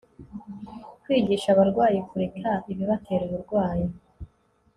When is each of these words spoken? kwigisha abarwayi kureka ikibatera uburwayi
kwigisha 1.03 1.47
abarwayi 1.51 1.99
kureka 2.09 2.51
ikibatera 2.71 3.23
uburwayi 3.27 3.85